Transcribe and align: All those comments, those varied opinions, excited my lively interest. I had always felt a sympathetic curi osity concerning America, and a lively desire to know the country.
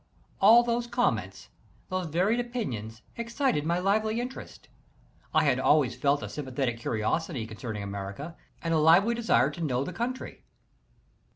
All 0.39 0.63
those 0.63 0.87
comments, 0.87 1.49
those 1.89 2.07
varied 2.07 2.39
opinions, 2.39 3.03
excited 3.17 3.67
my 3.67 3.77
lively 3.77 4.19
interest. 4.19 4.67
I 5.31 5.43
had 5.43 5.59
always 5.59 5.95
felt 5.95 6.23
a 6.23 6.29
sympathetic 6.29 6.79
curi 6.79 7.01
osity 7.01 7.47
concerning 7.47 7.83
America, 7.83 8.35
and 8.63 8.73
a 8.73 8.79
lively 8.79 9.13
desire 9.13 9.51
to 9.51 9.61
know 9.61 9.83
the 9.83 9.93
country. 9.93 10.41